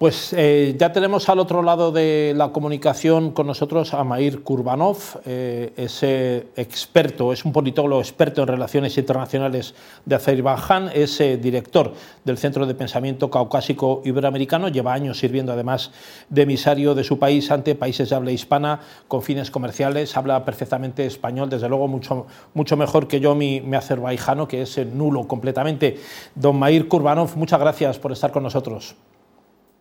[0.00, 4.96] Pues eh, ya tenemos al otro lado de la comunicación con nosotros a Mair Kurbanov,
[5.26, 9.74] eh, ese experto, es un politólogo experto en relaciones internacionales
[10.06, 11.92] de Azerbaiyán, es eh, director
[12.24, 15.90] del Centro de Pensamiento Caucásico Iberoamericano, lleva años sirviendo además
[16.30, 21.04] de emisario de su país ante países de habla hispana con fines comerciales, habla perfectamente
[21.04, 26.00] español, desde luego mucho, mucho mejor que yo mi, mi azerbaiyano, que es nulo completamente.
[26.34, 28.96] Don Mair Kurbanov, muchas gracias por estar con nosotros.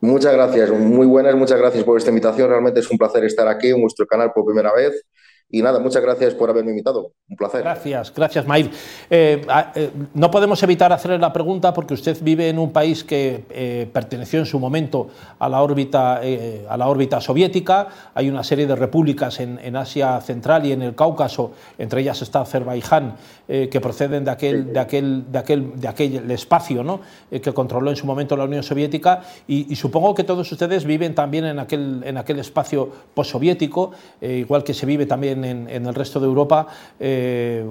[0.02, 2.50] Muchas gracias, muy buenas, muchas gracias por esta invitación.
[2.50, 5.04] Realmente es un placer estar aquí en vuestro canal por primera vez.
[5.52, 7.12] Y nada, muchas gracias por haberme invitado.
[7.28, 7.64] Un placer.
[7.64, 8.70] Gracias, gracias, Mair.
[9.10, 9.42] Eh,
[9.76, 13.90] eh, no podemos evitar hacerle la pregunta porque usted vive en un país que eh,
[13.92, 15.08] perteneció en su momento
[15.40, 16.22] a la órbita,
[16.70, 17.88] a la órbita soviética.
[18.14, 22.22] Hay una serie de repúblicas en, en, Asia Central y en el Cáucaso, entre ellas
[22.22, 23.16] está Azerbaiyán,
[23.48, 27.02] que proceden de aquel, de aquel, de aquel, de aquel espacio ¿no?
[27.32, 29.24] que controló en su momento la Unión Soviética.
[29.48, 34.64] Y, y, supongo que todos ustedes viven también en aquel, en aquel espacio postsoviético, igual
[34.64, 36.68] que se vive también en, el resto de Europa
[37.00, 37.66] eh,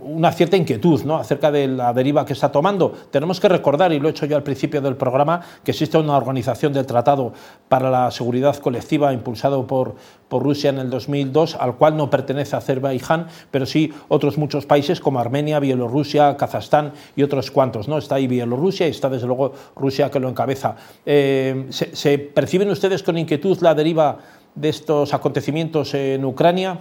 [0.00, 1.16] una cierta inquietud ¿no?
[1.16, 2.92] acerca de la deriva que está tomando.
[3.10, 6.16] Tenemos que recordar, y lo he hecho yo al principio del programa, que existe una
[6.16, 7.32] organización del Tratado
[7.68, 9.94] para la Seguridad Colectiva impulsado por,
[10.28, 15.00] por Rusia en el 2002, al cual no pertenece Azerbaiyán, pero sí otros muchos países
[15.00, 17.88] como Armenia, Bielorrusia, Kazajstán y otros cuantos.
[17.88, 17.98] ¿no?
[17.98, 20.76] Está ahí Bielorrusia y está desde luego Rusia que lo encabeza.
[21.04, 24.18] Eh, ¿Se perciben ustedes con inquietud la deriva
[24.54, 26.78] de estos acontecimientos en Ucrania?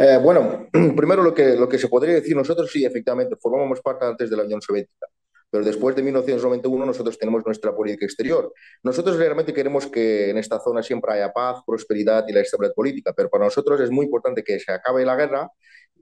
[0.00, 4.06] Eh, bueno, primero lo que, lo que se podría decir, nosotros sí, efectivamente, formamos parte
[4.06, 5.08] antes de la Unión Soviética,
[5.50, 8.52] pero después de 1991 nosotros tenemos nuestra política exterior.
[8.84, 13.12] Nosotros realmente queremos que en esta zona siempre haya paz, prosperidad y la estabilidad política,
[13.16, 15.50] pero para nosotros es muy importante que se acabe la guerra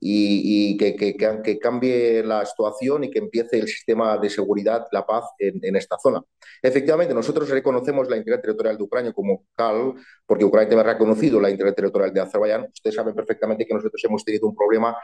[0.01, 5.25] y, que, que, cambie la situación y que empiece el sistema de seguridad, la paz
[5.39, 6.23] en, esta zona.
[6.63, 9.95] Efectivamente, nosotros reconocemos la integridad territorial de Ucrania como tal,
[10.27, 12.69] porque Ucrania también ha reconocido la integridad territorial de Azerbaiyán.
[12.73, 14.97] Ustedes saben perfectamente que nosotros hemos tenido un problema,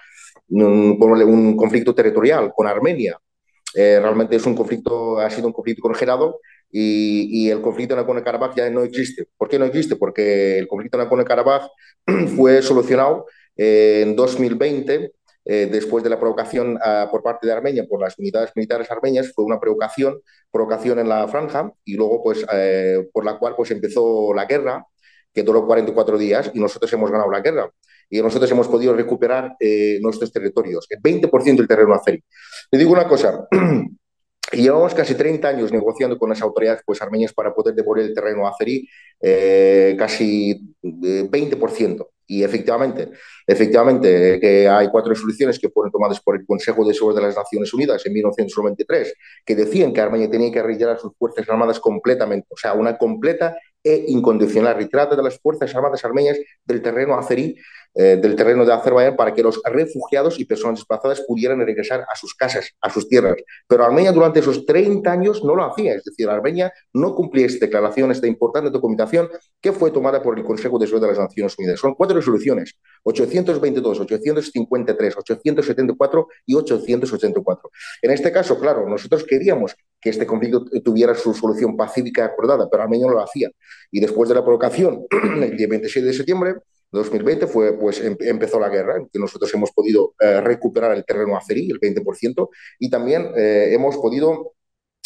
[0.49, 3.19] un, un conflicto territorial con Armenia.
[3.75, 6.41] Eh, realmente es un conflicto, ha sido un conflicto congelado
[6.71, 9.29] y, y, el conflicto en Nagorno-Karabaj ya no existe.
[9.39, 9.97] ¿Por qué no existe?
[9.97, 11.69] Porque el conflicto en Nagorno-Karabaj
[12.37, 13.27] fue solucionado
[13.57, 15.13] en 2020,
[15.45, 19.33] eh, después de la provocación uh, por parte de Armenia por las unidades militares armenias,
[19.35, 20.21] fue una provocación,
[20.51, 24.87] provocación en la franja y luego pues eh, por la cual pues empezó la guerra
[25.35, 27.71] que duró 44 días y nosotros hemos ganado la guerra
[28.09, 32.23] y nosotros hemos podido recuperar eh, nuestros territorios, el 20% del terreno azerí.
[32.71, 33.49] Le digo una cosa,
[34.53, 38.47] llevamos casi 30 años negociando con las autoridades pues, armenias para poder devolver el terreno
[38.47, 38.87] azerí,
[39.21, 42.07] eh, casi 20%.
[42.33, 43.11] Y efectivamente,
[43.47, 47.37] efectivamente que hay cuatro resoluciones que fueron tomadas por el Consejo de Seguridad de las
[47.37, 52.47] Naciones Unidas en 1993 que decían que Armenia tenía que retirar sus fuerzas armadas completamente,
[52.49, 53.55] o sea, una completa
[53.85, 57.55] e incondicional retirada de las fuerzas armadas armenias del terreno azerí
[57.95, 62.17] eh, del terreno de Azerbaiyán para que los refugiados y personas desplazadas pudieran regresar a
[62.17, 63.37] sus casas, a sus tierras.
[63.67, 67.67] Pero Armenia durante esos 30 años no lo hacía, es decir, Armenia no cumplía esta
[67.67, 69.29] declaración, esta importante documentación
[69.61, 71.81] que fue tomada por el Consejo de Seguridad de las Naciones Unidas.
[71.81, 77.71] Son cuatro resoluciones, 822, 853, 874 y 884.
[78.01, 82.83] En este caso, claro, nosotros queríamos que este conflicto tuviera su solución pacífica acordada, pero
[82.83, 83.51] Armenia no lo hacía.
[83.91, 85.07] Y después de la provocación,
[85.43, 86.55] el día 27 de septiembre,
[86.93, 91.05] 2020 fue, pues, em, empezó la guerra, en que nosotros hemos podido eh, recuperar el
[91.05, 94.53] terreno azerí, el 20%, y también eh, hemos podido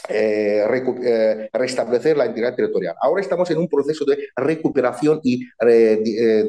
[0.08, 2.94] eh, restablecer la integridad territorial.
[3.00, 6.48] Ahora estamos en un proceso de recuperación y de,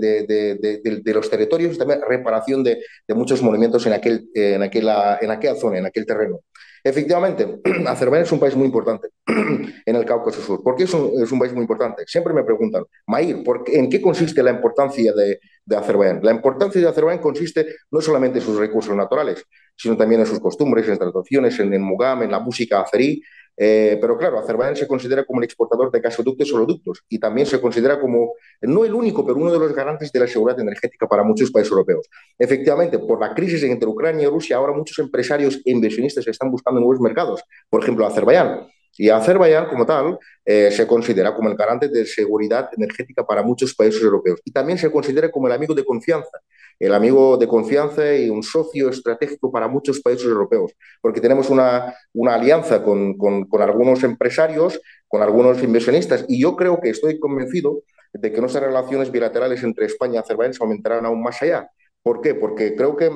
[1.03, 5.55] de, los territorios y también reparación de, muchos monumentos en, aquel, en, aquella, en aquella
[5.55, 6.41] zona, en aquel terreno.
[6.83, 10.63] Efectivamente, Azerbaiyán es un país muy importante en el Cáucaso Sur.
[10.63, 12.03] ¿Por qué es un, país muy importante?
[12.07, 16.21] Siempre me preguntan, Mair, ¿en qué consiste la importancia de, de, Azerbaiyán?
[16.23, 19.43] La importancia de Azerbaiyán consiste no solamente en sus recursos naturales,
[19.75, 23.21] sino también en sus costumbres, en tradiciones, en el mugam, en la música azerí,
[23.59, 27.47] eh, pero claro, Azerbaiyán se considera como el exportador de gasoductos y oleoductos y también
[27.47, 31.07] se considera como, no el único, pero uno de los garantes de la seguridad energética
[31.07, 32.07] para muchos países europeos.
[32.37, 36.79] Efectivamente, por la crisis entre Ucrania y Rusia, ahora muchos empresarios e inversionistas están buscando
[36.79, 38.67] nuevos mercados, por ejemplo, Azerbaiyán.
[38.97, 43.75] Y Azerbaiyán, como tal, eh, se considera como el garante de seguridad energética para muchos
[43.75, 44.41] países europeos.
[44.43, 46.41] Y también se considera como el amigo de confianza,
[46.79, 51.93] el amigo de confianza y un socio estratégico para muchos países europeos, porque tenemos una,
[52.13, 56.25] una alianza con, con, con algunos empresarios, con algunos inversionistas.
[56.27, 57.83] Y yo creo que estoy convencido
[58.13, 61.69] de que nuestras relaciones bilaterales entre España y Azerbaiyán se aumentarán aún más allá.
[62.01, 62.33] ¿Por qué?
[62.33, 63.11] Porque creo que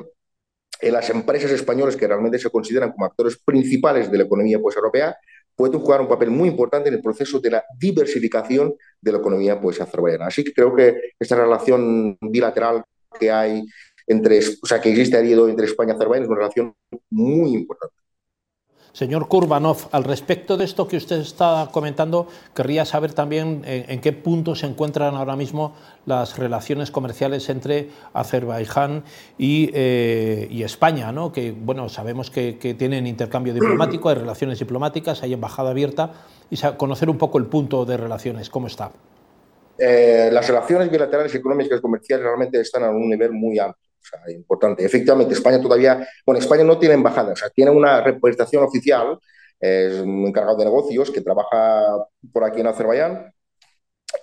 [0.90, 5.16] las empresas españolas que realmente se consideran como actores principales de la economía pues, europea
[5.54, 9.60] pueden jugar un papel muy importante en el proceso de la diversificación de la economía
[9.60, 10.26] pues, azerbaiyana.
[10.26, 12.82] Así que creo que esta relación bilateral
[13.18, 13.64] que hay
[14.06, 16.74] entre, o sea, que existe entre España y Azerbaiyán es una relación
[17.10, 18.01] muy importante.
[18.92, 24.02] Señor Kurbanov, al respecto de esto que usted está comentando, querría saber también eh, en,
[24.02, 25.74] qué punto se encuentran ahora mismo
[26.04, 29.02] las relaciones comerciales entre Azerbaiyán
[29.38, 31.32] y, eh, España, ¿no?
[31.32, 36.12] que bueno, sabemos que, tienen intercambio diplomático, hay relaciones diplomáticas, hay embajada abierta,
[36.50, 38.92] y conocer un poco el punto de relaciones, ¿cómo está?
[39.78, 44.04] Eh, las relaciones bilaterales económicas y comerciales realmente están a un nivel muy alto o
[44.04, 44.84] sea, importante.
[44.84, 49.18] Efectivamente, España todavía, bueno, España no tiene embajada, o sea, tiene una representación oficial,
[49.60, 53.32] es un encargado de negocios que trabaja por aquí en Azerbaiyán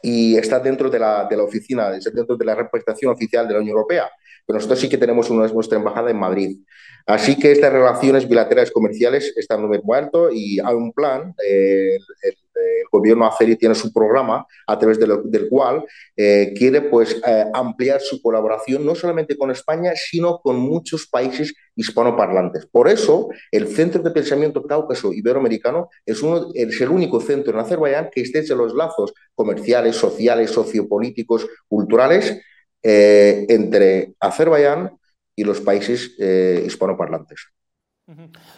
[0.01, 3.53] y está dentro de la, de la oficina, está dentro de la representación oficial de
[3.53, 4.09] la Unión Europea.
[4.45, 6.59] Pero nosotros sí que tenemos una, nuestra embajada en Madrid.
[7.05, 11.33] Así que estas relaciones bilaterales comerciales están muy alto y hay un plan.
[11.47, 15.85] Eh, el, el gobierno azerí tiene su programa a través del cual
[16.15, 21.53] eh, quiere pues, eh, ampliar su colaboración no solamente con España, sino con muchos países
[21.75, 22.65] hispanoparlantes.
[22.65, 27.59] Por eso, el Centro de Pensamiento Cáucaso Iberoamericano es, uno, es el único centro en
[27.59, 32.41] Azerbaiyán que estrecha los lazos comerciales, sociales, sociopolíticos, culturales
[32.83, 34.97] eh, entre Azerbaiyán
[35.35, 37.39] y los países hispanoparlantes.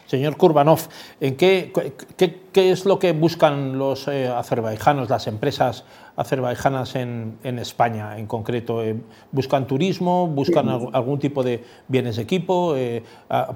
[0.08, 0.80] Señor Kurbanov,
[1.20, 1.74] ¿en qué,
[2.54, 5.84] qué, es lo que buscan los eh, azerbaijanos, las empresas
[6.16, 8.84] azerbaijanas en, España en concreto?
[8.84, 8.96] Eh,
[9.32, 10.28] ¿Buscan turismo?
[10.28, 12.76] ¿Buscan algún tipo de bienes de equipo?
[12.78, 13.04] Eh,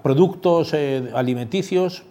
[0.03, 2.05] ¿Productos alimenticios?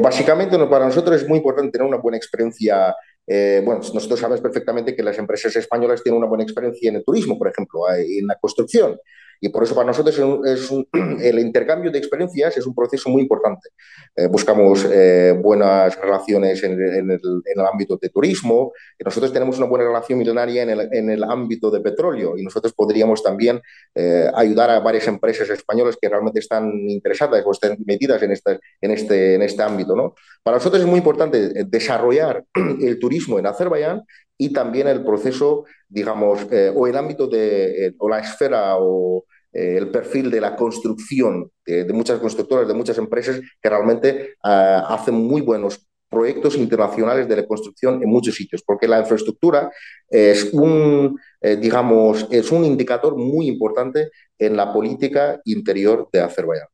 [0.00, 2.94] básicamente para nosotros es muy importante tener una buena experiencia
[3.26, 7.36] bueno, nosotros sabemos perfectamente que las empresas españolas tienen una buena experiencia en el turismo,
[7.36, 8.96] por ejemplo, en la construcción.
[9.40, 10.70] Y por eso para nosotros es
[11.22, 13.70] el intercambio de experiencias es un proceso muy importante.
[14.16, 18.72] Eh, buscamos eh, buenas relaciones en, el, ámbito de turismo.
[19.04, 23.60] Nosotros tenemos una buena relación milenaria en el, ámbito de petróleo y nosotros podríamos también
[23.94, 28.60] eh, ayudar a varias empresas españolas que realmente están interesadas o están metidas en este,
[28.80, 29.96] en este, en este ámbito.
[29.96, 30.14] ¿no?
[30.42, 32.44] Para nosotros es muy importante desarrollar
[32.80, 34.02] el turismo en Azerbaiyán
[34.38, 39.24] y también el proceso, digamos, eh, o el ámbito de, eh, o la esfera o
[39.52, 45.14] eh, el perfil de la construcción de, muchas constructoras, de muchas empresas que realmente hacen
[45.14, 49.68] muy buenos proyectos internacionales de la construcción en muchos sitios, porque la infraestructura
[50.08, 56.68] es un, digamos, es un indicador muy importante en la política interior de Azerbaiyán.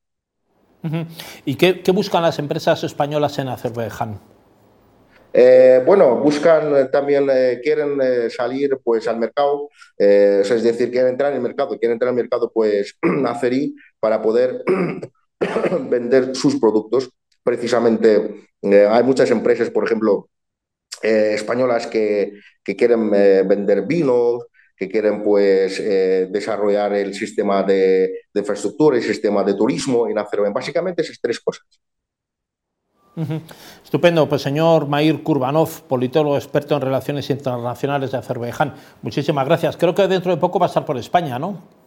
[1.46, 4.31] ¿Y qué buscan las empresas españolas en Azerbaiyán?
[5.34, 7.98] Eh, bueno, buscan eh, también, eh, quieren
[8.30, 12.50] salir pues al mercado, es decir, quieren entrar en el mercado, quieren entrar al mercado
[12.52, 12.96] pues
[13.26, 14.62] azerí para poder
[15.88, 17.10] vender sus productos.
[17.42, 20.28] Precisamente hay muchas empresas, por ejemplo,
[21.02, 22.34] españolas que,
[22.64, 24.46] quieren vender vinos,
[24.76, 25.78] que quieren pues
[26.30, 30.54] desarrollar el sistema de, infraestructura, el sistema de turismo en Azerbaiyán.
[30.54, 31.64] Básicamente esas tres cosas.
[33.84, 38.74] Estupendo, pues señor Mair Kurbanov, politólogo experto en relaciones internacionales de Azerbaiyán.
[39.02, 39.76] Muchísimas gracias.
[39.76, 41.82] Creo que dentro de poco va a estar por España, ¿no?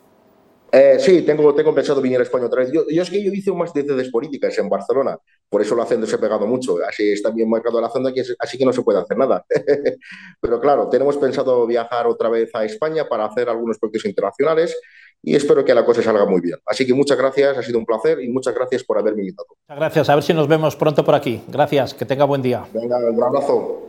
[0.72, 2.72] Eh, sí, tengo, tengo pensado venir a España otra vez.
[2.72, 5.18] Yo, es que yo hice un máster de políticas en Barcelona,
[5.50, 6.78] por eso la Hacenda se ha pegado mucho.
[6.88, 9.46] Así está bien marcado la Hacenda, así que no se puede hacer nada.
[10.42, 14.78] Pero claro, tenemos pensado viajar otra vez a España para hacer algunos proyectos internacionales
[15.26, 16.58] y espero que la cosa salga muy bien.
[16.66, 19.48] Así que muchas gracias, ha sido un placer y muchas gracias por haberme invitado.
[19.50, 21.42] Muchas gracias, a ver si nos vemos pronto por aquí.
[21.48, 22.64] Gracias, que tenga buen día.
[22.72, 23.85] Venga, un abrazo.